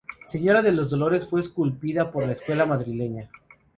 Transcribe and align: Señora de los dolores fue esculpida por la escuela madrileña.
Señora 0.25 0.63
de 0.63 0.71
los 0.71 0.89
dolores 0.89 1.29
fue 1.29 1.41
esculpida 1.41 2.11
por 2.11 2.25
la 2.25 2.31
escuela 2.33 2.65
madrileña. 2.65 3.29